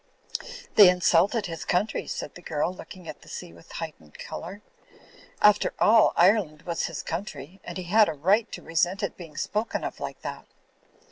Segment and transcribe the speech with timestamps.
[0.77, 4.63] "They insulted his country," said the girl, looking at the sea with a heightened colour.
[5.43, 9.15] "After all, Ire land was his country; and he had a right to resent it
[9.15, 10.47] being spoken of like that."